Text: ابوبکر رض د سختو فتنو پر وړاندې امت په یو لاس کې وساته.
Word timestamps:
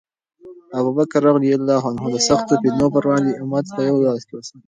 ابوبکر 0.77 1.21
رض 1.23 1.37
د 2.13 2.15
سختو 2.27 2.53
فتنو 2.61 2.87
پر 2.93 3.03
وړاندې 3.07 3.31
امت 3.43 3.65
په 3.75 3.81
یو 3.89 3.97
لاس 4.05 4.21
کې 4.27 4.33
وساته. 4.35 4.57